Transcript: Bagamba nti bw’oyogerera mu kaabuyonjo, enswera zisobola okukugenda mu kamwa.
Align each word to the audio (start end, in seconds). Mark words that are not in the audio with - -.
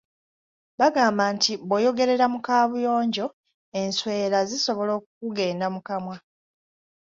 Bagamba 0.79 1.23
nti 1.35 1.51
bw’oyogerera 1.67 2.25
mu 2.33 2.39
kaabuyonjo, 2.45 3.25
enswera 3.79 4.37
zisobola 4.49 4.91
okukugenda 4.99 5.65
mu 5.73 5.79
kamwa. 5.87 6.15